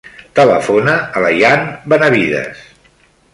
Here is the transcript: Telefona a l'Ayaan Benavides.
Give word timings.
Telefona 0.37 0.95
a 1.19 1.23
l'Ayaan 1.25 1.69
Benavides. 1.95 2.65